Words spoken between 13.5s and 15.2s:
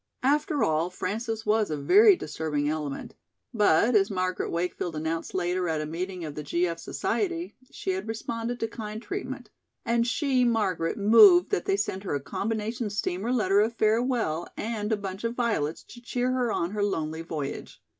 of farewell and a